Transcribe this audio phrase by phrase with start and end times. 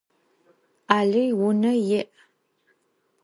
[0.97, 2.03] Alıy vune yi'.